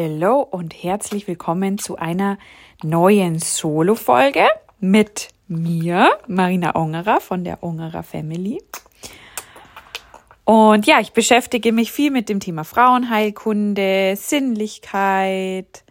[0.00, 2.38] Hallo und herzlich willkommen zu einer
[2.84, 4.46] neuen Solo-Folge
[4.78, 8.62] mit mir, Marina Ongerer von der Ongerer Family.
[10.44, 15.82] Und ja, ich beschäftige mich viel mit dem Thema Frauenheilkunde, Sinnlichkeit,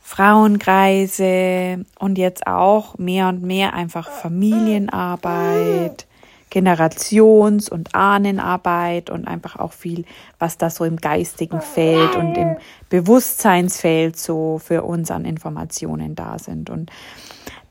[0.00, 6.07] Frauenkreise und jetzt auch mehr und mehr einfach Familienarbeit,
[6.50, 10.04] Generations- und Ahnenarbeit und einfach auch viel,
[10.38, 12.56] was da so im geistigen Feld und im
[12.90, 16.70] Bewusstseinsfeld so für uns an Informationen da sind.
[16.70, 16.90] Und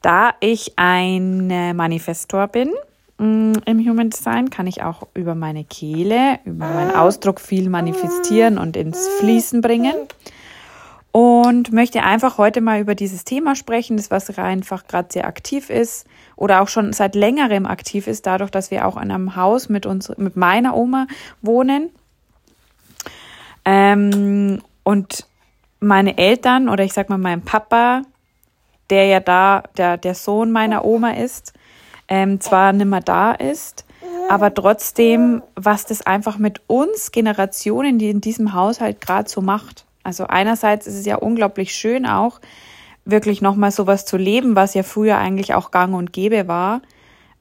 [0.02, 2.72] da ich ein Manifestor bin
[3.18, 8.58] mm, im Human Design, kann ich auch über meine Kehle, über meinen Ausdruck viel manifestieren
[8.58, 9.96] und ins Fließen bringen
[11.18, 15.72] und möchte einfach heute mal über dieses Thema sprechen, das was einfach gerade sehr aktiv
[15.72, 19.68] ist oder auch schon seit längerem aktiv ist, dadurch, dass wir auch in einem Haus
[19.68, 21.08] mit uns, mit meiner Oma
[21.42, 21.90] wohnen.
[23.66, 25.26] Ähm, und
[25.80, 28.04] meine Eltern oder ich sag mal mein Papa,
[28.92, 31.52] der ja da der, der Sohn meiner Oma ist,
[32.10, 33.86] ähm, zwar nimmer da ist,
[34.30, 39.87] aber trotzdem, was das einfach mit uns Generationen, die in diesem Haushalt gerade so macht.
[40.08, 42.40] Also einerseits ist es ja unglaublich schön auch,
[43.04, 46.82] wirklich nochmal sowas zu leben, was ja früher eigentlich auch gang und gäbe war,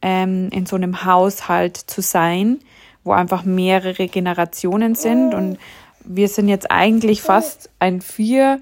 [0.03, 2.59] ähm, in so einem Haushalt zu sein,
[3.05, 5.33] wo einfach mehrere Generationen sind.
[5.33, 5.59] Und
[6.05, 8.61] wir sind jetzt eigentlich fast ein vier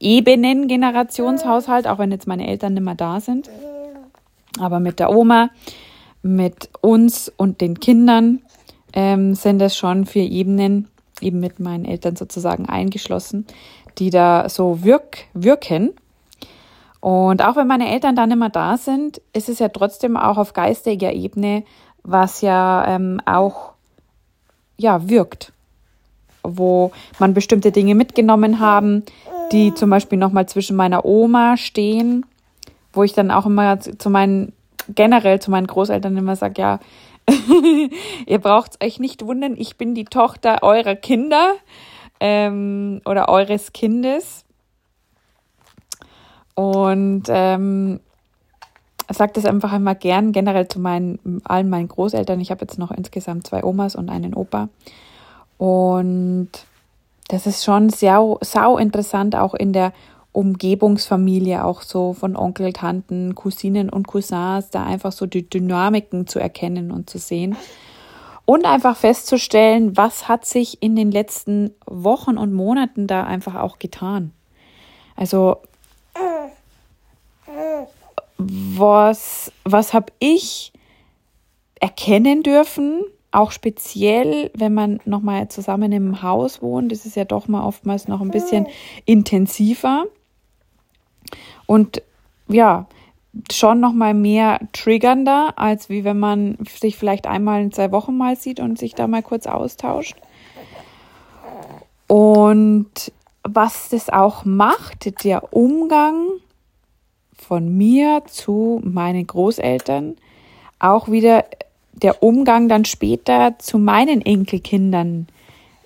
[0.00, 3.48] Ebenen Generationshaushalt, auch wenn jetzt meine Eltern nicht mehr da sind.
[4.58, 5.50] Aber mit der Oma,
[6.22, 8.42] mit uns und den Kindern
[8.94, 10.88] ähm, sind es schon vier Ebenen,
[11.20, 13.46] eben mit meinen Eltern sozusagen eingeschlossen,
[13.98, 15.94] die da so wirk wirken.
[17.00, 20.52] Und auch wenn meine Eltern dann immer da sind, ist es ja trotzdem auch auf
[20.52, 21.64] geistiger Ebene,
[22.02, 23.72] was ja ähm, auch
[24.76, 25.52] ja wirkt,
[26.42, 29.04] wo man bestimmte Dinge mitgenommen haben,
[29.52, 32.26] die zum Beispiel nochmal zwischen meiner Oma stehen,
[32.92, 34.52] wo ich dann auch immer zu meinen
[34.94, 36.80] generell zu meinen Großeltern immer sage, ja,
[38.26, 41.54] Ihr braucht euch nicht wundern, ich bin die Tochter eurer Kinder
[42.20, 44.44] ähm, oder eures Kindes.
[46.54, 48.00] Und ähm,
[49.08, 52.40] sage das einfach einmal gern, generell zu meinen, allen meinen Großeltern.
[52.40, 54.68] Ich habe jetzt noch insgesamt zwei Omas und einen Opa.
[55.56, 56.50] Und
[57.28, 59.92] das ist schon sehr, sau interessant, auch in der
[60.38, 66.38] Umgebungsfamilie auch so von Onkel, Tanten, Cousinen und Cousins, da einfach so die Dynamiken zu
[66.38, 67.56] erkennen und zu sehen.
[68.44, 73.80] Und einfach festzustellen, was hat sich in den letzten Wochen und Monaten da einfach auch
[73.80, 74.30] getan.
[75.16, 75.56] Also,
[78.36, 80.72] was, was habe ich
[81.80, 87.48] erkennen dürfen, auch speziell, wenn man nochmal zusammen im Haus wohnt, das ist ja doch
[87.48, 88.68] mal oftmals noch ein bisschen
[89.04, 90.06] intensiver.
[91.66, 92.02] Und
[92.48, 92.86] ja,
[93.52, 98.16] schon noch mal mehr triggernder, als wie wenn man sich vielleicht einmal in zwei Wochen
[98.16, 100.16] mal sieht und sich da mal kurz austauscht.
[102.06, 103.12] Und
[103.42, 106.26] was das auch macht, der Umgang
[107.32, 110.16] von mir zu meinen Großeltern,
[110.78, 111.44] auch wieder
[111.92, 115.28] der Umgang dann später zu meinen Enkelkindern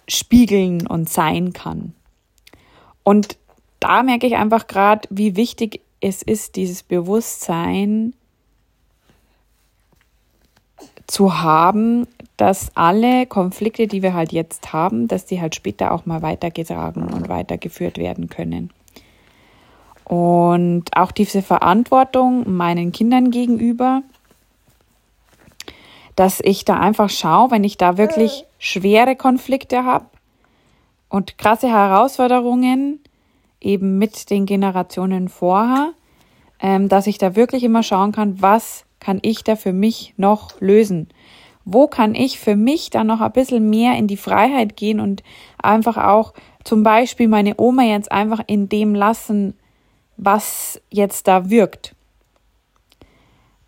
[0.08, 1.94] spiegeln und sein kann.
[3.02, 3.36] Und
[3.82, 8.14] da merke ich einfach gerade, wie wichtig es ist, dieses Bewusstsein
[11.06, 12.06] zu haben,
[12.36, 17.04] dass alle Konflikte, die wir halt jetzt haben, dass die halt später auch mal weitergetragen
[17.04, 18.70] und weitergeführt werden können.
[20.04, 24.02] Und auch diese Verantwortung meinen Kindern gegenüber,
[26.16, 30.06] dass ich da einfach schaue, wenn ich da wirklich schwere Konflikte habe
[31.08, 33.00] und krasse Herausforderungen,
[33.64, 35.92] eben mit den Generationen vorher,
[36.60, 40.60] ähm, dass ich da wirklich immer schauen kann, was kann ich da für mich noch
[40.60, 41.08] lösen?
[41.64, 45.22] Wo kann ich für mich da noch ein bisschen mehr in die Freiheit gehen und
[45.58, 46.34] einfach auch
[46.64, 49.54] zum Beispiel meine Oma jetzt einfach in dem lassen,
[50.16, 51.94] was jetzt da wirkt.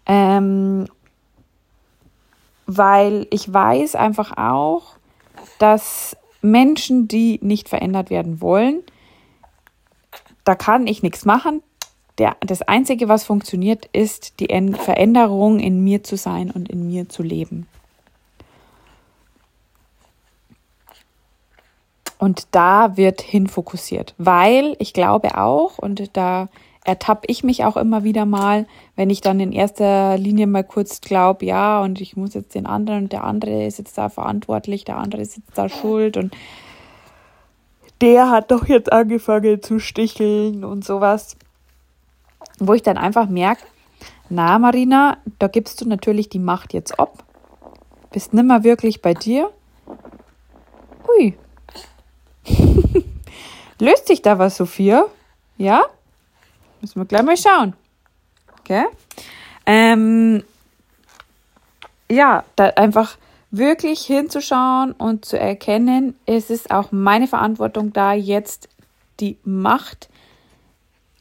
[0.06, 0.86] Ähm,
[2.66, 4.96] weil ich weiß einfach auch,
[5.58, 8.82] dass Menschen, die nicht verändert werden wollen,
[10.44, 11.62] da kann ich nichts machen.
[12.18, 17.08] Der, das Einzige, was funktioniert, ist die Veränderung in mir zu sein und in mir
[17.08, 17.66] zu leben.
[22.18, 26.48] Und da wird hinfokussiert, weil ich glaube auch, und da
[26.84, 31.00] ertappe ich mich auch immer wieder mal, wenn ich dann in erster Linie mal kurz
[31.00, 34.84] glaube, ja, und ich muss jetzt den anderen und der andere ist jetzt da verantwortlich,
[34.84, 36.36] der andere ist jetzt da schuld und
[38.04, 41.38] der hat doch jetzt angefangen zu sticheln und sowas.
[42.58, 43.64] Wo ich dann einfach merke,
[44.28, 47.24] na Marina, da gibst du natürlich die Macht jetzt ab.
[48.12, 49.50] Bist nimmer wirklich bei dir.
[51.08, 51.34] Ui.
[53.80, 55.06] Löst sich da was, Sophia?
[55.56, 55.82] Ja?
[56.82, 57.72] Müssen wir gleich mal schauen.
[58.60, 58.84] Okay?
[59.64, 60.44] Ähm,
[62.10, 63.16] ja, da einfach
[63.56, 68.68] wirklich hinzuschauen und zu erkennen, es ist auch meine Verantwortung da, jetzt
[69.20, 70.08] die Macht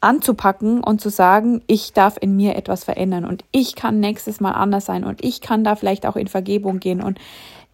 [0.00, 4.52] anzupacken und zu sagen, ich darf in mir etwas verändern und ich kann nächstes Mal
[4.52, 7.18] anders sein und ich kann da vielleicht auch in Vergebung gehen und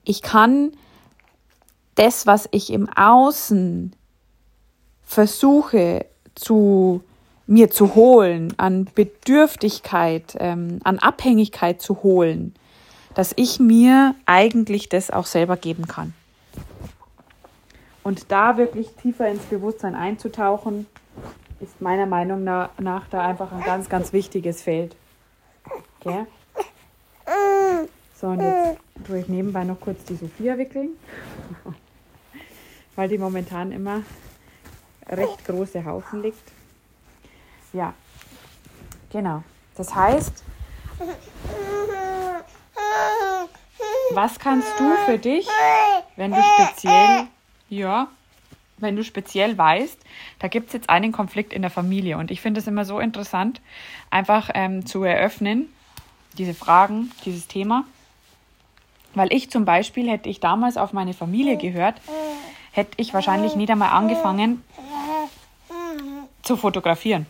[0.04, 0.72] ich kann
[1.96, 3.92] das, was ich im Außen
[5.02, 7.02] versuche zu
[7.46, 12.54] mir zu holen, an Bedürftigkeit, ähm, an Abhängigkeit zu holen,
[13.14, 16.14] dass ich mir eigentlich das auch selber geben kann.
[18.02, 20.86] Und da wirklich tiefer ins Bewusstsein einzutauchen,
[21.60, 24.96] ist meiner Meinung nach da einfach ein ganz, ganz wichtiges Feld.
[26.00, 26.26] Okay?
[28.20, 30.90] So, und jetzt tue ich nebenbei noch kurz die Sophia wickeln,
[32.96, 34.02] weil die momentan immer
[35.08, 36.52] recht große Haufen liegt.
[37.72, 37.94] Ja,
[39.10, 39.42] genau.
[39.76, 40.42] Das heißt,
[44.12, 45.46] was kannst du für dich,
[46.16, 47.26] wenn du speziell,
[47.68, 48.08] ja,
[48.78, 49.98] wenn du speziell weißt,
[50.38, 52.18] da gibt es jetzt einen Konflikt in der Familie.
[52.18, 53.60] Und ich finde es immer so interessant,
[54.10, 55.72] einfach ähm, zu eröffnen,
[56.38, 57.84] diese Fragen, dieses Thema.
[59.14, 62.00] Weil ich zum Beispiel, hätte ich damals auf meine Familie gehört,
[62.72, 64.62] hätte ich wahrscheinlich nicht einmal angefangen
[66.42, 67.26] zu fotografieren.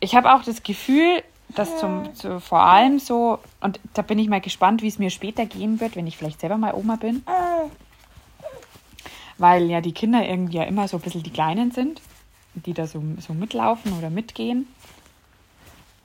[0.00, 4.28] Ich habe auch das Gefühl, dass zum, zu, vor allem so, und da bin ich
[4.28, 7.24] mal gespannt, wie es mir später gehen wird, wenn ich vielleicht selber mal Oma bin.
[9.38, 12.00] Weil ja die Kinder irgendwie ja immer so ein bisschen die Kleinen sind,
[12.54, 14.66] die da so, so mitlaufen oder mitgehen.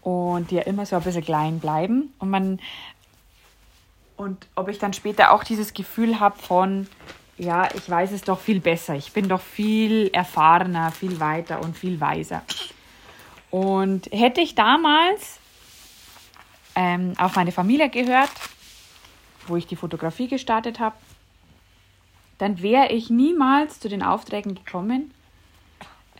[0.01, 2.13] Und die ja immer so ein bisschen klein bleiben.
[2.19, 2.59] Und man,
[4.17, 6.87] und ob ich dann später auch dieses Gefühl habe von,
[7.37, 8.95] ja, ich weiß es doch viel besser.
[8.95, 12.43] Ich bin doch viel erfahrener, viel weiter und viel weiser.
[13.51, 15.39] Und hätte ich damals
[16.75, 18.31] ähm, auf meine Familie gehört,
[19.47, 20.95] wo ich die Fotografie gestartet habe,
[22.37, 25.13] dann wäre ich niemals zu den Aufträgen gekommen,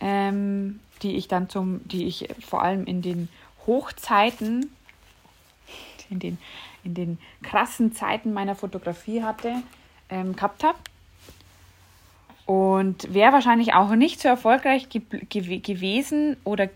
[0.00, 3.28] ähm, die ich dann zum, die ich vor allem in den
[3.66, 4.70] Hochzeiten,
[6.10, 6.38] in den,
[6.84, 9.62] in den krassen Zeiten meiner Fotografie hatte,
[10.10, 10.78] ähm, gehabt habe.
[12.44, 16.68] Und wäre wahrscheinlich auch nicht so erfolgreich ge ge gewesen oder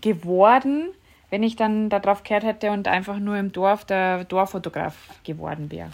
[0.00, 0.88] geworden,
[1.30, 5.90] wenn ich dann darauf gehört hätte und einfach nur im Dorf der Dorffotograf geworden wäre.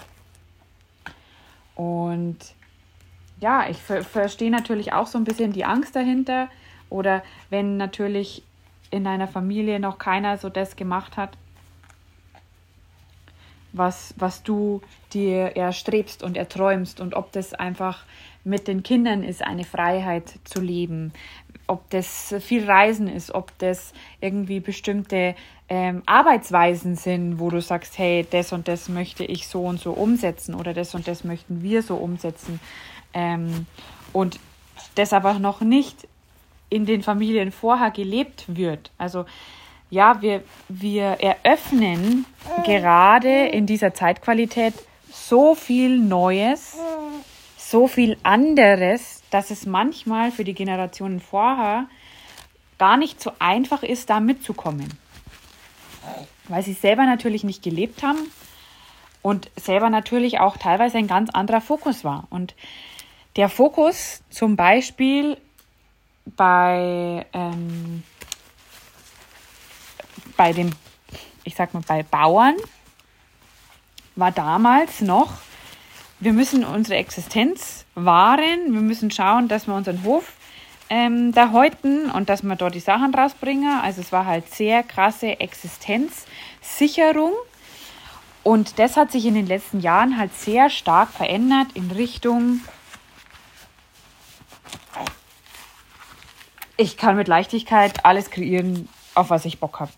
[1.75, 2.39] Und
[3.41, 6.49] ja, ich ver verstehe natürlich auch so ein bisschen die Angst dahinter.
[6.91, 8.43] Oder wenn natürlich
[8.91, 11.37] in einer Familie noch keiner so das gemacht hat,
[13.73, 14.81] was, was du
[15.13, 18.05] dir erstrebst und erträumst und ob das einfach
[18.45, 21.13] mit den Kindern ist, eine Freiheit zu leben,
[21.67, 25.35] ob das viel Reisen ist, ob das irgendwie bestimmte
[25.69, 29.93] ähm, Arbeitsweisen sind, wo du sagst, hey, das und das möchte ich so und so
[29.93, 32.59] umsetzen oder das und das möchten wir so umsetzen.
[33.13, 33.67] Ähm,
[34.13, 34.41] und
[34.95, 36.09] das aber noch nicht
[36.71, 38.91] in den Familien vorher gelebt wird.
[38.99, 39.27] Also
[39.91, 42.27] ja, wir, wir eröffnen
[42.65, 44.75] gerade in dieser Zeitqualität
[45.11, 46.77] so viel Neues,
[47.71, 51.87] so viel anderes, dass es manchmal für die Generationen vorher
[52.79, 54.89] gar nicht so einfach ist, da mitzukommen.
[56.49, 58.19] Weil sie selber natürlich nicht gelebt haben
[59.21, 62.27] und selber natürlich auch teilweise ein ganz anderer Fokus war.
[62.31, 62.55] Und
[63.37, 65.37] der Fokus zum Beispiel
[66.25, 68.03] bei, ähm,
[70.37, 70.71] bei dem,
[71.45, 72.57] ich sag mal, bei Bauern
[74.17, 75.33] war damals noch,
[76.21, 80.33] wir müssen unsere Existenz wahren, wir müssen schauen, dass wir unseren Hof
[80.91, 83.81] ähm, da häuten und dass wir dort die Sachen rausbringen.
[83.83, 87.33] Also es war halt sehr krasse Existenzsicherung.
[88.43, 92.61] Und das hat sich in den letzten Jahren halt sehr stark verändert in Richtung,
[96.79, 99.91] ich kann mit Leichtigkeit alles kreieren, auf was ich Bock habe.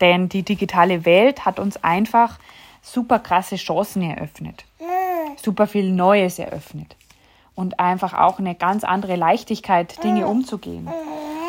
[0.00, 2.38] Denn die digitale Welt hat uns einfach
[2.82, 4.64] super krasse Chancen eröffnet.
[5.46, 6.96] Super viel Neues eröffnet.
[7.54, 10.88] Und einfach auch eine ganz andere Leichtigkeit, Dinge umzugehen.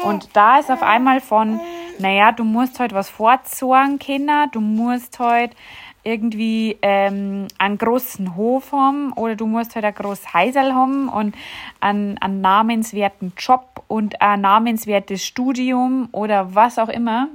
[0.05, 1.59] Und da ist auf einmal von,
[1.97, 5.55] naja, du musst heute was vorzorgen, Kinder, du musst heute
[6.03, 11.35] irgendwie ähm, einen großen Hof haben oder du musst halt ein großes Heisel haben und
[11.79, 17.29] einen, einen namenswerten Job und ein namenswertes Studium oder was auch immer.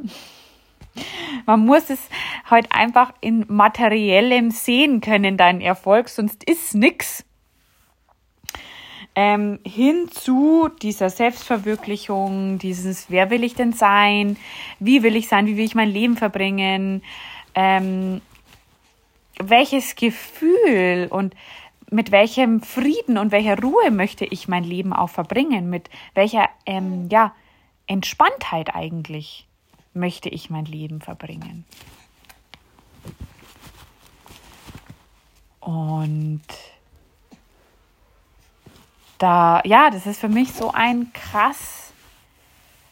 [1.46, 2.00] Man muss es
[2.44, 7.24] halt einfach in materiellem sehen können, dein Erfolg, sonst ist nix.
[9.14, 14.38] Ähm, hin zu dieser Selbstverwirklichung, dieses, wer will ich denn sein,
[14.78, 17.02] wie will ich sein, wie will ich mein Leben verbringen,
[17.54, 18.22] ähm,
[19.38, 21.34] welches Gefühl und
[21.90, 27.08] mit welchem Frieden und welcher Ruhe möchte ich mein Leben auch verbringen, mit welcher ähm,
[27.10, 27.34] ja,
[27.86, 29.46] Entspanntheit eigentlich
[29.94, 31.64] möchte ich mein Leben verbringen.
[35.60, 36.42] Und
[39.18, 41.92] da, ja, das ist für mich so ein krass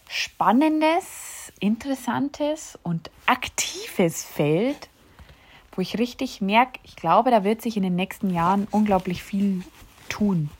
[0.09, 4.89] spannendes, interessantes und aktives Feld,
[5.73, 9.65] wo ich richtig merke, ich glaube, da wird sich in den nächsten Jahren unglaublich viel
[10.09, 10.51] tun.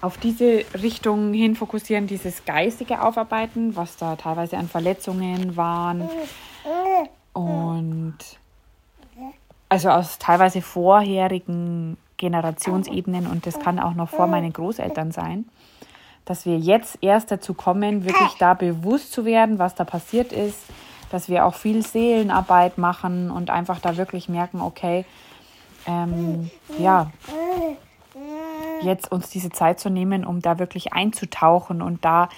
[0.00, 6.10] auf diese Richtung hin fokussieren, dieses geistige Aufarbeiten, was da teilweise an Verletzungen waren.
[7.32, 8.16] Und
[9.68, 13.28] also aus teilweise vorherigen Generationsebenen.
[13.28, 15.44] Und das kann auch noch vor meinen Großeltern sein
[16.24, 20.58] dass wir jetzt erst dazu kommen, wirklich da bewusst zu werden, was da passiert ist,
[21.10, 25.04] dass wir auch viel Seelenarbeit machen und einfach da wirklich merken, okay,
[25.86, 27.10] ähm, ja,
[28.82, 32.28] jetzt uns diese Zeit zu nehmen, um da wirklich einzutauchen und da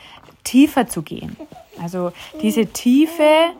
[0.44, 1.36] tiefer zu gehen.
[1.80, 2.12] Also
[2.42, 3.50] diese Tiefe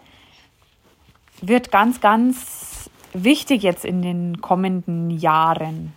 [1.41, 5.93] wird ganz, ganz wichtig jetzt in den kommenden Jahren.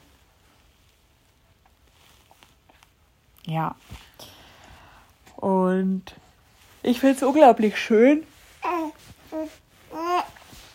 [3.46, 3.76] Ja.
[5.38, 6.04] Und
[6.84, 8.24] ich finde es unglaublich schön,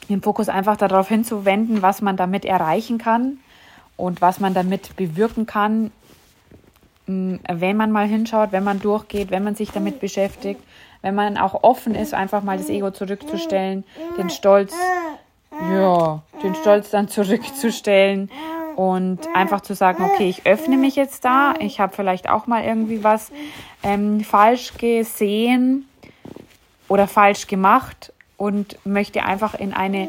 [0.08, 3.38] den Fokus einfach darauf hinzuwenden, was man damit erreichen kann
[3.96, 5.90] und was man damit bewirken kann,
[7.06, 10.60] wenn man mal hinschaut, wenn man durchgeht, wenn man sich damit beschäftigt,
[11.02, 13.84] wenn man auch offen ist, einfach mal das Ego zurückzustellen,
[14.16, 14.72] den Stolz,
[15.72, 18.30] ja, den Stolz dann zurückzustellen
[18.76, 22.64] und einfach zu sagen, okay, ich öffne mich jetzt da, ich habe vielleicht auch mal
[22.64, 23.30] irgendwie was
[23.82, 25.88] ähm, falsch gesehen
[26.88, 30.08] oder falsch gemacht und möchte einfach in eine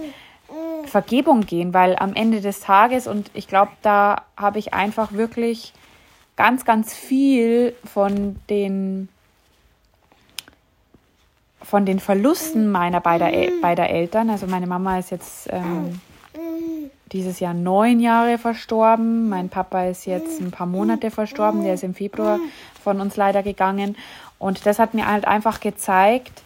[0.86, 5.74] Vergebung gehen, weil am Ende des Tages, und ich glaube, da habe ich einfach wirklich
[6.36, 9.10] ganz, ganz viel von den
[11.62, 16.01] von den Verlusten meiner beider, beider Eltern, also meine Mama ist jetzt ähm,
[17.13, 19.29] dieses Jahr neun Jahre verstorben.
[19.29, 21.63] Mein Papa ist jetzt ein paar Monate verstorben.
[21.63, 22.39] Der ist im Februar
[22.84, 23.96] von uns leider gegangen.
[24.39, 26.41] Und das hat mir halt einfach gezeigt,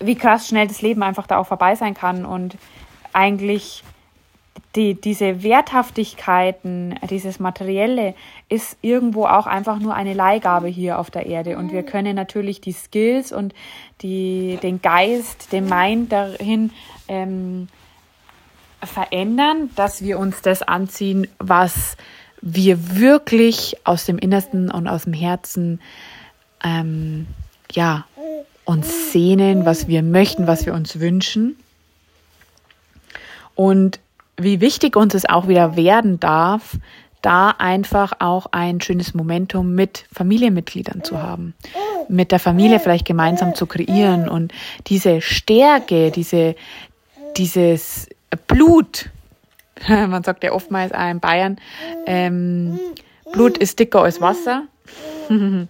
[0.00, 2.56] wie krass schnell das Leben einfach da auch vorbei sein kann und
[3.12, 3.82] eigentlich
[4.74, 8.14] die, diese Werthaftigkeiten, dieses Materielle
[8.48, 11.56] ist irgendwo auch einfach nur eine Leihgabe hier auf der Erde.
[11.56, 13.54] Und wir können natürlich die Skills und
[14.02, 16.70] die, den Geist, den Mind dahin
[17.08, 17.68] ähm,
[18.82, 21.96] verändern, dass wir uns das anziehen, was
[22.42, 25.80] wir wirklich aus dem Innersten und aus dem Herzen
[26.62, 27.26] ähm,
[27.72, 28.06] ja,
[28.64, 31.56] uns sehnen, was wir möchten, was wir uns wünschen.
[33.54, 34.00] Und
[34.36, 36.76] wie wichtig uns es auch wieder werden darf,
[37.22, 41.54] da einfach auch ein schönes Momentum mit Familienmitgliedern zu haben,
[42.08, 44.52] mit der Familie vielleicht gemeinsam zu kreieren und
[44.86, 46.54] diese Stärke, diese,
[47.36, 48.08] dieses
[48.46, 49.10] Blut,
[49.88, 51.58] man sagt ja oftmals auch in Bayern,
[52.06, 52.78] ähm,
[53.32, 54.64] Blut ist dicker als Wasser.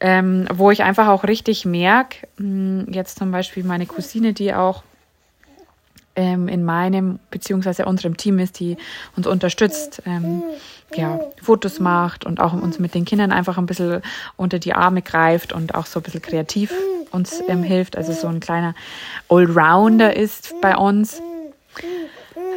[0.00, 4.82] ähm, wo ich einfach auch richtig merke, hm, jetzt zum Beispiel meine Cousine, die auch
[6.16, 8.76] ähm, in meinem beziehungsweise unserem Team ist, die
[9.16, 10.42] uns unterstützt, ähm,
[10.94, 14.02] ja, Fotos macht und auch uns mit den Kindern einfach ein bisschen
[14.36, 16.72] unter die Arme greift und auch so ein bisschen kreativ
[17.10, 18.74] uns ähm, hilft, also so ein kleiner
[19.28, 21.22] Allrounder ist bei uns.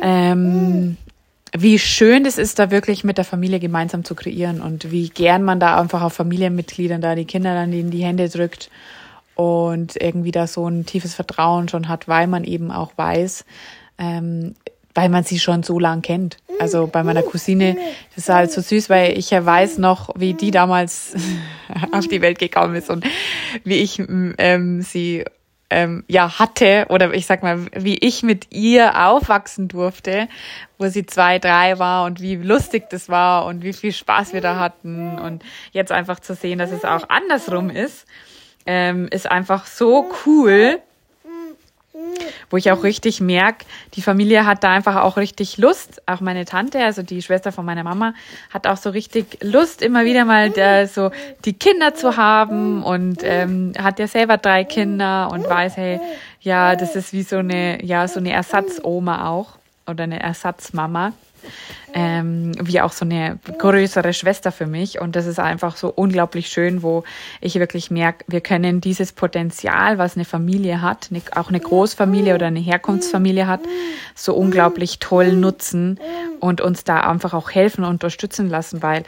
[0.01, 0.97] Ähm,
[1.57, 5.43] wie schön es ist, da wirklich mit der Familie gemeinsam zu kreieren und wie gern
[5.43, 8.69] man da einfach auf Familienmitgliedern da die Kinder dann in die Hände drückt
[9.35, 13.45] und irgendwie da so ein tiefes Vertrauen schon hat, weil man eben auch weiß,
[13.97, 14.55] ähm,
[14.93, 16.37] weil man sie schon so lang kennt.
[16.59, 17.77] Also bei meiner Cousine,
[18.15, 21.13] das ist halt so süß, weil ich ja weiß noch, wie die damals
[21.91, 23.05] auf die Welt gekommen ist und
[23.63, 25.23] wie ich ähm, sie
[25.69, 30.27] ähm, ja hatte oder ich sag mal, wie ich mit ihr aufwachsen durfte,
[30.77, 34.41] wo sie zwei, drei war und wie lustig das war und wie viel Spaß wir
[34.41, 38.05] da hatten und jetzt einfach zu sehen, dass es auch andersrum ist,
[38.65, 40.81] ähm, ist einfach so cool
[42.49, 46.01] wo ich auch richtig merke, die Familie hat da einfach auch richtig Lust.
[46.05, 48.13] Auch meine Tante, also die Schwester von meiner Mama,
[48.51, 51.11] hat auch so richtig Lust, immer wieder mal der, so
[51.45, 55.99] die Kinder zu haben und ähm, hat ja selber drei Kinder und weiß, hey,
[56.41, 61.13] ja, das ist wie so eine, ja, so eine Ersatzoma auch oder eine Ersatzmama
[61.93, 64.99] ähm, wie auch so eine größere Schwester für mich.
[64.99, 67.03] Und das ist einfach so unglaublich schön, wo
[67.41, 72.35] ich wirklich merke, wir können dieses Potenzial, was eine Familie hat, eine, auch eine Großfamilie
[72.35, 73.61] oder eine Herkunftsfamilie hat,
[74.15, 75.99] so unglaublich toll nutzen
[76.39, 79.03] und uns da einfach auch helfen und unterstützen lassen, weil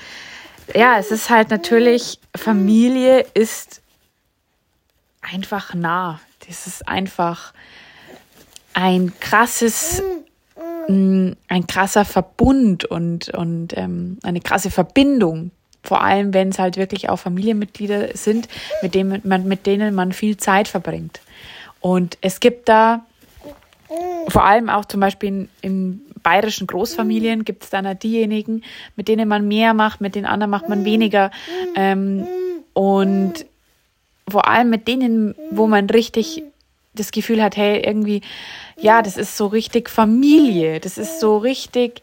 [0.75, 3.81] ja, es ist halt natürlich, Familie ist
[5.21, 6.19] einfach nah.
[6.47, 7.53] Das ist einfach
[8.73, 10.01] ein krasses
[10.89, 15.51] ein krasser Verbund und, und ähm, eine krasse Verbindung.
[15.83, 18.47] Vor allem, wenn es halt wirklich auch Familienmitglieder sind,
[18.81, 21.21] mit denen man, mit denen man viel Zeit verbringt.
[21.79, 23.05] Und es gibt da
[24.27, 28.63] vor allem auch zum Beispiel in, in bayerischen Großfamilien gibt es dann diejenigen,
[28.95, 31.31] mit denen man mehr macht, mit den anderen macht man weniger.
[31.75, 32.27] Ähm,
[32.73, 33.45] und
[34.27, 36.43] vor allem mit denen, wo man richtig
[36.93, 38.21] das Gefühl hat, hey, irgendwie
[38.81, 42.01] ja, das ist so richtig Familie, das ist so richtig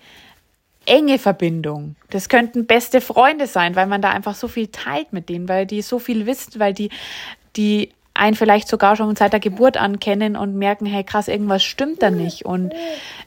[0.86, 1.96] enge Verbindung.
[2.10, 5.66] Das könnten beste Freunde sein, weil man da einfach so viel teilt mit denen, weil
[5.66, 6.90] die so viel wissen, weil die,
[7.56, 11.62] die einen vielleicht sogar schon seit der Geburt an kennen und merken, hey krass, irgendwas
[11.62, 12.44] stimmt da nicht.
[12.44, 12.72] Und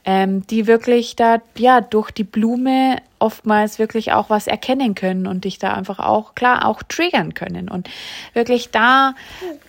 [0.05, 5.46] ähm, die wirklich da, ja, durch die Blume oftmals wirklich auch was erkennen können und
[5.46, 7.69] dich da einfach auch, klar, auch triggern können.
[7.69, 7.89] Und
[8.34, 9.13] wirklich da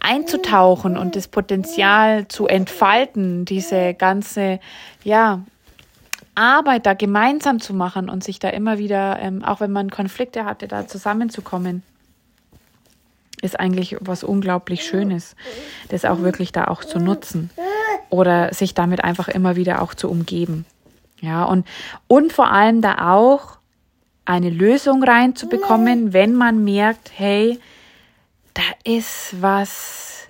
[0.00, 4.60] einzutauchen und das Potenzial zu entfalten, diese ganze,
[5.02, 5.40] ja,
[6.36, 10.44] Arbeit da gemeinsam zu machen und sich da immer wieder, ähm, auch wenn man Konflikte
[10.44, 11.82] hatte, da zusammenzukommen
[13.42, 15.34] ist eigentlich was unglaublich Schönes,
[15.88, 17.50] das auch wirklich da auch zu nutzen
[18.10, 20.66] oder sich damit einfach immer wieder auch zu umgeben.
[21.20, 21.66] Ja, und,
[22.06, 23.58] und vor allem da auch
[24.24, 27.58] eine Lösung reinzubekommen, wenn man merkt, hey,
[28.54, 30.28] da ist was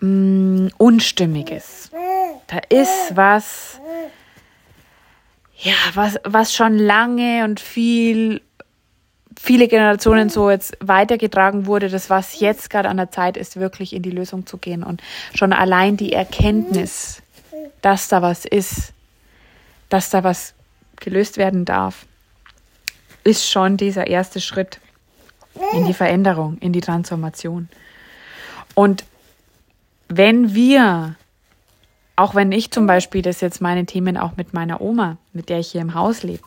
[0.00, 1.90] mh, mm, Unstimmiges.
[2.46, 3.80] Da ist was,
[5.56, 8.42] ja, was, was schon lange und viel
[9.38, 13.92] viele Generationen so jetzt weitergetragen wurde, das was jetzt gerade an der Zeit ist, wirklich
[13.92, 15.02] in die Lösung zu gehen und
[15.34, 17.22] schon allein die Erkenntnis,
[17.82, 18.92] dass da was ist,
[19.88, 20.54] dass da was
[20.96, 22.06] gelöst werden darf,
[23.24, 24.80] ist schon dieser erste Schritt
[25.72, 27.68] in die Veränderung, in die Transformation.
[28.74, 29.04] Und
[30.08, 31.16] wenn wir
[32.16, 35.58] auch wenn ich zum Beispiel das jetzt meine Themen auch mit meiner Oma, mit der
[35.58, 36.42] ich hier im Haus lebe,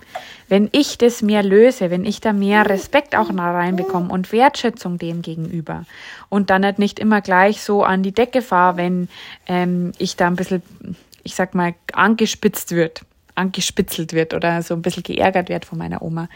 [0.48, 5.22] wenn ich das mehr löse, wenn ich da mehr Respekt auch reinbekomme und Wertschätzung dem
[5.22, 5.86] gegenüber
[6.30, 9.10] und dann halt nicht immer gleich so an die Decke fahre, wenn
[9.48, 10.62] ähm, ich da ein bisschen,
[11.24, 13.02] ich sag mal, angespitzt wird,
[13.36, 16.30] angespitzelt wird oder so ein bisschen geärgert wird von meiner Oma,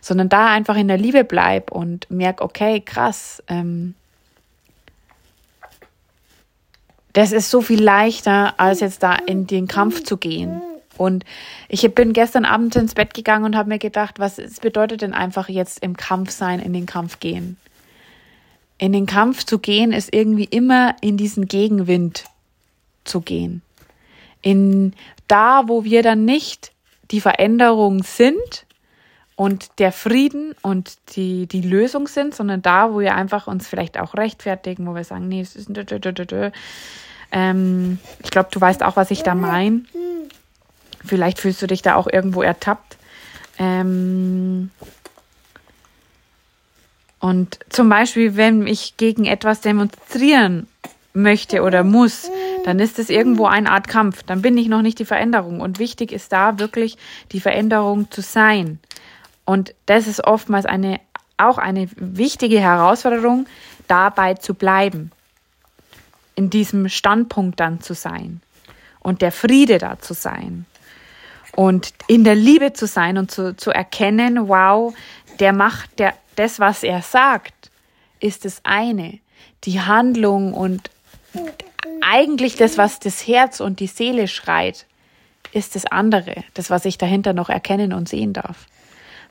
[0.00, 3.94] sondern da einfach in der Liebe bleib und merk, okay, krass, ähm,
[7.12, 10.62] das ist so viel leichter, als jetzt da in den Kampf zu gehen.
[10.96, 11.24] Und
[11.68, 15.48] ich bin gestern Abend ins Bett gegangen und habe mir gedacht, was bedeutet denn einfach
[15.48, 17.56] jetzt im Kampf sein, in den Kampf gehen?
[18.76, 22.24] In den Kampf zu gehen ist irgendwie immer in diesen Gegenwind
[23.04, 23.62] zu gehen.
[24.42, 24.94] In
[25.26, 26.72] da, wo wir dann nicht
[27.10, 28.66] die Veränderung sind
[29.40, 33.98] und der Frieden und die, die Lösung sind, sondern da, wo wir einfach uns vielleicht
[33.98, 35.70] auch rechtfertigen, wo wir sagen, nee, es ist
[37.32, 39.80] ähm, ich glaube, du weißt auch, was ich da meine.
[41.02, 42.98] Vielleicht fühlst du dich da auch irgendwo ertappt.
[43.56, 44.70] Ähm,
[47.18, 50.66] und zum Beispiel, wenn ich gegen etwas demonstrieren
[51.14, 52.30] möchte oder muss,
[52.66, 54.22] dann ist es irgendwo eine Art Kampf.
[54.22, 55.62] Dann bin ich noch nicht die Veränderung.
[55.62, 56.98] Und wichtig ist da wirklich
[57.32, 58.80] die Veränderung zu sein.
[59.50, 61.00] Und das ist oftmals eine,
[61.36, 63.48] auch eine wichtige Herausforderung,
[63.88, 65.10] dabei zu bleiben
[66.36, 68.42] in diesem Standpunkt dann zu sein
[69.00, 70.66] und der Friede da zu sein
[71.56, 74.94] und in der Liebe zu sein und zu, zu erkennen, wow,
[75.40, 77.72] der macht der, das, was er sagt,
[78.20, 79.18] ist das eine.
[79.64, 80.92] Die Handlung und
[82.02, 84.86] eigentlich das, was das Herz und die Seele schreit,
[85.50, 88.68] ist das andere, das, was ich dahinter noch erkennen und sehen darf.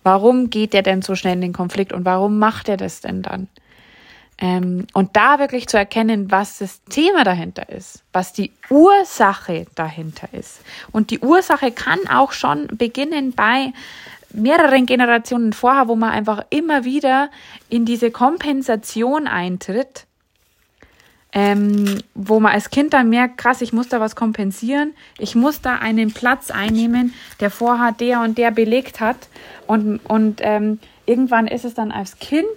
[0.04, 3.22] Warum geht er denn so schnell in den Konflikt und warum macht er das denn
[3.22, 3.48] dann?
[4.42, 10.30] Ähm, und da wirklich zu erkennen, was das Thema dahinter ist, was die Ursache dahinter
[10.32, 10.62] ist.
[10.92, 13.74] Und die Ursache kann auch schon beginnen bei
[14.32, 17.30] mehreren Generationen vorher, wo man einfach immer wieder
[17.68, 20.06] in diese Kompensation eintritt,
[21.32, 25.62] ähm, wo man als Kind dann merkt, krass, ich muss da was kompensieren, ich muss
[25.62, 29.18] da einen Platz einnehmen, der vorher der und der belegt hat.
[29.68, 32.48] Und, und ähm, irgendwann ist es dann als Kind,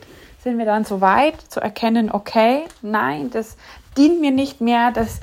[0.43, 3.57] sind wir dann so weit zu erkennen, okay, nein, das
[3.97, 5.21] dient mir nicht mehr, das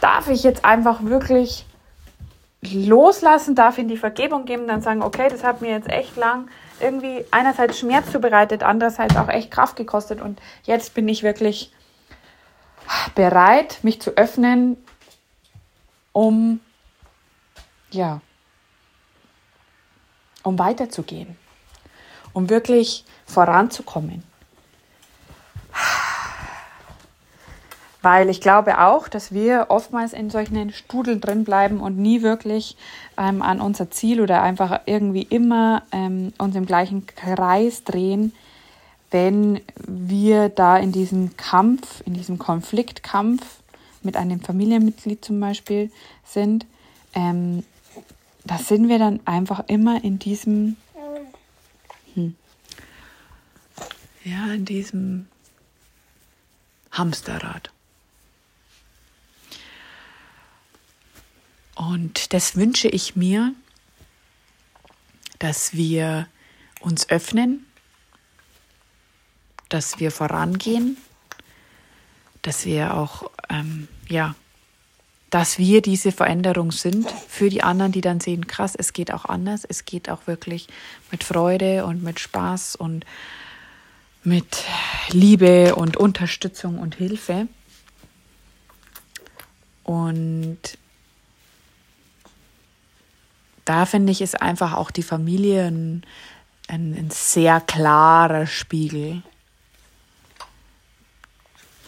[0.00, 1.66] darf ich jetzt einfach wirklich
[2.62, 6.48] loslassen, darf in die Vergebung geben, dann sagen, okay, das hat mir jetzt echt lang
[6.80, 11.72] irgendwie einerseits Schmerz zubereitet, andererseits auch echt Kraft gekostet und jetzt bin ich wirklich
[13.14, 14.76] bereit, mich zu öffnen,
[16.12, 16.60] um
[17.90, 18.20] ja,
[20.42, 21.36] um weiterzugehen,
[22.32, 24.22] um wirklich voranzukommen.
[28.02, 32.76] Weil ich glaube auch, dass wir oftmals in solchen Studeln drin bleiben und nie wirklich
[33.16, 38.34] ähm, an unser Ziel oder einfach irgendwie immer ähm, uns im gleichen Kreis drehen,
[39.10, 43.44] wenn wir da in diesem Kampf, in diesem Konfliktkampf
[44.04, 45.90] mit einem Familienmitglied zum Beispiel
[46.24, 46.66] sind.
[47.14, 47.64] Ähm,
[48.44, 50.76] da sind wir dann einfach immer in diesem,
[52.14, 52.34] hm,
[54.24, 55.26] ja, in diesem
[56.92, 57.70] Hamsterrad.
[61.74, 63.52] Und das wünsche ich mir,
[65.38, 66.28] dass wir
[66.80, 67.66] uns öffnen,
[69.68, 70.96] dass wir vorangehen,
[72.42, 74.34] dass wir auch, ähm, ja,
[75.30, 79.24] dass wir diese Veränderung sind für die anderen, die dann sehen, krass, es geht auch
[79.24, 80.68] anders, es geht auch wirklich
[81.10, 83.04] mit Freude und mit Spaß und
[84.22, 84.64] mit
[85.10, 87.48] Liebe und Unterstützung und Hilfe.
[89.82, 90.58] Und
[93.64, 96.04] da finde ich, ist einfach auch die Familie ein,
[96.68, 99.22] ein, ein sehr klarer Spiegel,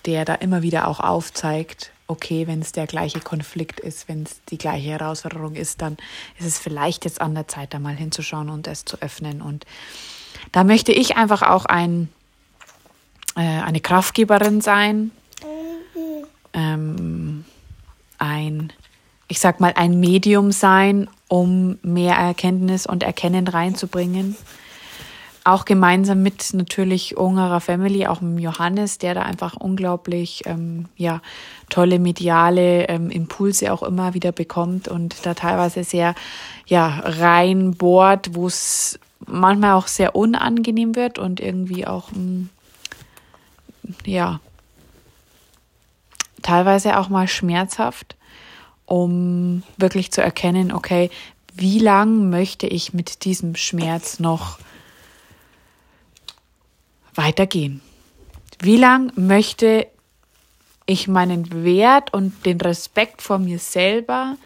[0.07, 4.41] der da immer wieder auch aufzeigt, okay, wenn es der gleiche Konflikt ist, wenn es
[4.49, 5.97] die gleiche Herausforderung ist, dann
[6.39, 9.43] ist es vielleicht jetzt an der Zeit, da mal hinzuschauen und es zu öffnen.
[9.43, 9.67] Und
[10.53, 12.09] da möchte ich einfach auch ein,
[13.35, 15.11] äh, eine Kraftgeberin sein,
[16.53, 17.45] ähm,
[18.19, 18.73] ein,
[19.29, 24.37] ich sag mal, ein Medium sein, um mehr Erkenntnis und Erkennen reinzubringen.
[25.47, 31.23] Auch gemeinsam mit natürlich unserer Family, auch mit Johannes, der da einfach unglaublich ähm, ja,
[31.69, 36.17] tolle mediale ähm, Impulse auch immer wieder bekommt und da teilweise sehr
[36.67, 42.49] ja, reinbohrt, wo es manchmal auch sehr unangenehm wird und irgendwie auch mh, mm,
[44.05, 44.41] ja
[46.43, 48.17] teilweise auch mal schmerzhaft
[48.87, 51.11] um wirklich zu erkennen, okay,
[51.55, 54.59] wie lang möchte ich mit diesem Schmerz noch
[57.17, 57.81] weitergehen?
[58.61, 59.87] Wie lang möchte
[60.87, 64.37] ich meinen Wert und den Respekt vor mir selber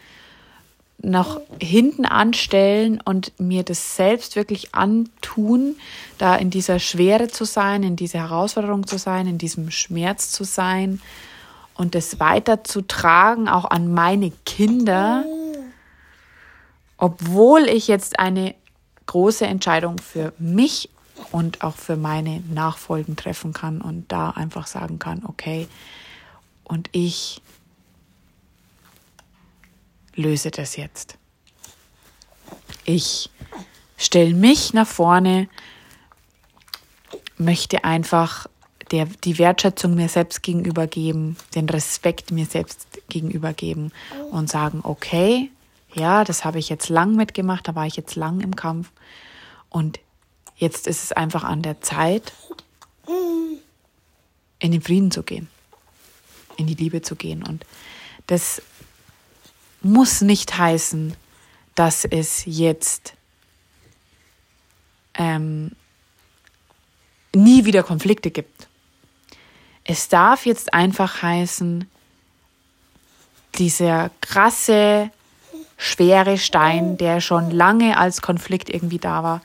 [1.03, 5.75] noch hinten anstellen und mir das selbst wirklich antun,
[6.17, 10.43] da in dieser Schwere zu sein, in dieser Herausforderung zu sein, in diesem Schmerz zu
[10.43, 11.01] sein
[11.73, 15.25] und das weiterzutragen, auch an meine Kinder,
[16.97, 18.53] obwohl ich jetzt eine
[19.07, 20.89] große Entscheidung für mich
[21.31, 25.67] und auch für meine Nachfolgen treffen kann und da einfach sagen kann, okay,
[26.63, 27.41] und ich
[30.15, 31.17] löse das jetzt.
[32.85, 33.29] Ich
[33.97, 35.47] stelle mich nach vorne,
[37.37, 38.47] möchte einfach
[38.91, 43.91] der, die Wertschätzung mir selbst gegenüber geben, den Respekt mir selbst gegenüber geben
[44.31, 45.49] und sagen, okay,
[45.93, 48.91] ja, das habe ich jetzt lang mitgemacht, da war ich jetzt lang im Kampf
[49.69, 49.99] und
[50.61, 52.33] jetzt ist es einfach an der Zeit,
[54.59, 55.49] in den Frieden zu gehen,
[56.55, 57.43] in die Liebe zu gehen.
[57.43, 57.65] Und
[58.27, 58.61] das
[59.81, 61.15] muss nicht heißen,
[61.73, 63.13] dass es jetzt
[65.15, 65.71] ähm,
[67.33, 68.67] nie wieder Konflikte gibt.
[69.83, 71.89] Es darf jetzt einfach heißen,
[73.55, 75.09] dieser krasse,
[75.75, 79.41] schwere Stein, der schon lange als Konflikt irgendwie da war,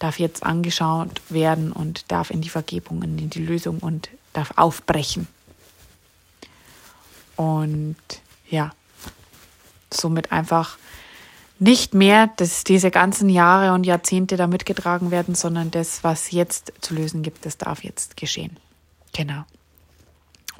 [0.00, 5.28] darf jetzt angeschaut werden und darf in die Vergebung in die Lösung und darf aufbrechen.
[7.36, 7.96] Und
[8.48, 8.72] ja,
[9.92, 10.76] somit einfach
[11.58, 16.72] nicht mehr, dass diese ganzen Jahre und Jahrzehnte da mitgetragen werden, sondern das, was jetzt
[16.80, 18.56] zu lösen gibt, das darf jetzt geschehen.
[19.12, 19.44] genau.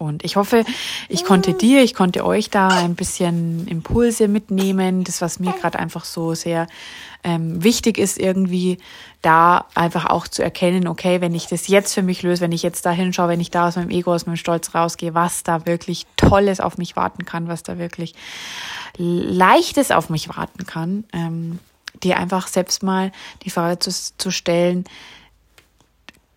[0.00, 0.64] Und ich hoffe,
[1.10, 5.78] ich konnte dir, ich konnte euch da ein bisschen Impulse mitnehmen, das, was mir gerade
[5.78, 6.68] einfach so sehr
[7.22, 8.78] ähm, wichtig ist, irgendwie
[9.20, 12.62] da einfach auch zu erkennen, okay, wenn ich das jetzt für mich löse, wenn ich
[12.62, 15.66] jetzt da hinschaue, wenn ich da aus meinem Ego, aus meinem Stolz rausgehe, was da
[15.66, 18.14] wirklich Tolles auf mich warten kann, was da wirklich
[18.96, 21.58] Leichtes auf mich warten kann, ähm,
[22.02, 23.12] dir einfach selbst mal
[23.44, 24.84] die Frage zu, zu stellen,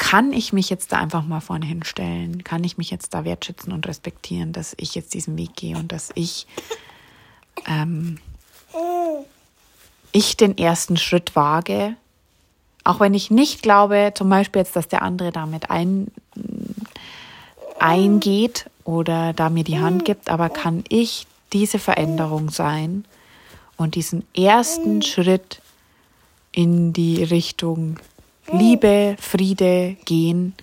[0.04, 2.44] kann ich mich jetzt da einfach mal vorne hinstellen?
[2.44, 5.94] Kann ich mich jetzt da wertschätzen und respektieren, dass ich jetzt diesen Weg gehe und
[5.94, 6.46] dass ich,
[7.68, 8.20] ähm,
[10.12, 11.96] ich den ersten Schritt wage?
[12.84, 16.12] Auch wenn ich nicht glaube, zum Beispiel jetzt, dass der andere damit ein,
[17.80, 23.06] eingeht oder da mir die Hand gibt, aber kann ich diese Veränderung sein
[23.78, 25.62] und diesen ersten Schritt
[26.52, 28.00] in die Richtung
[28.52, 30.54] Liebe, Friede gehen,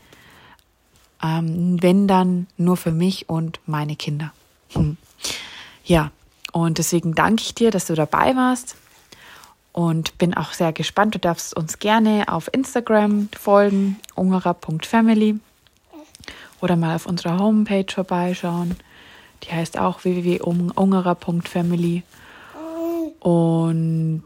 [1.23, 4.33] ähm, wenn dann nur für mich und meine Kinder.
[4.73, 4.97] Hm.
[5.85, 6.11] Ja,
[6.53, 8.77] und deswegen danke ich dir, dass du dabei warst
[9.73, 11.15] und bin auch sehr gespannt.
[11.15, 15.39] Du darfst uns gerne auf Instagram folgen, ungerer.family
[16.61, 18.77] oder mal auf unserer Homepage vorbeischauen.
[19.43, 22.03] Die heißt auch www.ungerer.family.
[23.21, 24.25] Und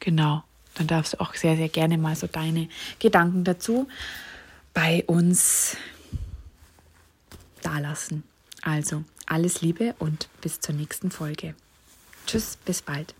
[0.00, 0.42] genau,
[0.74, 3.88] dann darfst du auch sehr, sehr gerne mal so deine Gedanken dazu
[4.74, 5.76] bei uns
[7.62, 8.22] dalassen.
[8.62, 11.54] Also alles Liebe und bis zur nächsten Folge.
[12.26, 13.14] Tschüss, bis bald.